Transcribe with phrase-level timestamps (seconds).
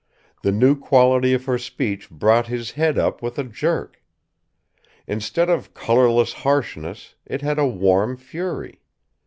[0.41, 4.01] The new quality of her speech brought his head up with a jerk.
[5.05, 8.81] Instead of colourless harshness, it had a warm fury.